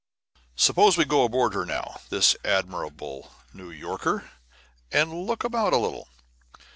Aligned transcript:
Suppose 0.55 0.97
we 0.97 1.05
go 1.05 1.23
aboard 1.23 1.53
her 1.53 1.63
now, 1.63 2.01
this 2.09 2.35
admirable 2.43 3.31
New 3.53 3.69
Yorker, 3.69 4.31
and 4.91 5.27
look 5.27 5.43
about 5.43 5.73
a 5.73 5.77
little. 5.77 6.07